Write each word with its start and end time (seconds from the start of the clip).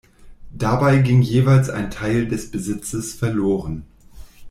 Dabei 0.55 0.97
ging 0.97 1.21
jeweils 1.21 1.69
ein 1.69 1.91
Teil 1.91 2.27
des 2.27 2.49
Besitzes 2.49 3.13
verloren. 3.13 3.83